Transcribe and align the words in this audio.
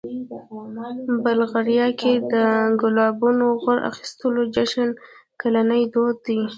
بلغاریا 1.23 1.87
کې 1.99 2.13
د 2.31 2.33
ګلابونو 2.81 3.47
غوړ 3.61 3.77
اخیستلو 3.91 4.41
جشن 4.55 4.89
کلنی 5.41 5.83
دود 5.93 6.15
دی. 6.25 6.41